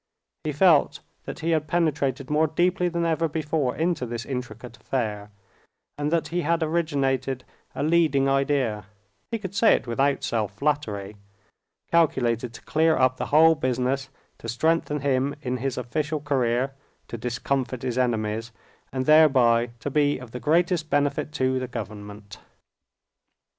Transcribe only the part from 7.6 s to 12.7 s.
a leading idea—he could say it without self flattery—calculated to